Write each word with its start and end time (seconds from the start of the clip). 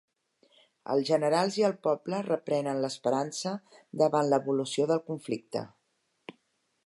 Els 0.93 1.03
generals 1.09 1.57
i 1.61 1.65
el 1.67 1.75
poble 1.87 2.21
reprenen 2.29 2.81
l'esperança 2.85 3.53
davant 4.03 4.29
l'evolució 4.33 4.87
del 4.93 5.03
conflicte. 5.11 5.67